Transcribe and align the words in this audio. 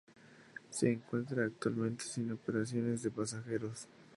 Se 0.71 0.91
encuentra 0.91 1.45
actualmente 1.45 2.03
sin 2.05 2.31
operaciones 2.31 3.03
de 3.03 3.11
pasajeros. 3.11 3.87